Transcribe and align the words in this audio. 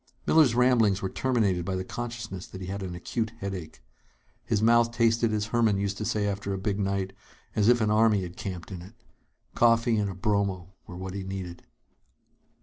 Miller's 0.25 0.55
ramblings 0.55 1.03
were 1.03 1.11
terminated 1.11 1.63
by 1.63 1.75
the 1.75 1.83
consciousness 1.83 2.47
that 2.47 2.59
he 2.59 2.65
had 2.65 2.81
an 2.81 2.95
acute 2.95 3.33
headache. 3.37 3.83
His 4.43 4.59
mouth 4.59 4.89
tasted, 4.91 5.31
as 5.31 5.45
Herman 5.53 5.77
used 5.77 5.99
to 5.99 6.05
say 6.05 6.25
after 6.27 6.55
a 6.55 6.57
big 6.57 6.79
night, 6.79 7.13
as 7.55 7.67
if 7.69 7.81
an 7.81 7.91
army 7.91 8.23
had 8.23 8.35
camped 8.35 8.71
in 8.71 8.81
it. 8.81 8.95
Coffee 9.53 9.97
and 9.97 10.09
a 10.09 10.15
bromo 10.15 10.73
were 10.87 10.97
what 10.97 11.13
he 11.13 11.21
needed. 11.23 11.67